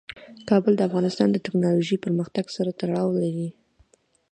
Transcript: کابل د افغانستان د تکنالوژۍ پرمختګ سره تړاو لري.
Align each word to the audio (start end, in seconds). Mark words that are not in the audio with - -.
کابل 0.49 0.73
د 0.77 0.81
افغانستان 0.89 1.27
د 1.31 1.37
تکنالوژۍ 1.45 1.97
پرمختګ 2.05 2.45
سره 2.55 2.69
تړاو 2.79 3.09
لري. 3.21 3.49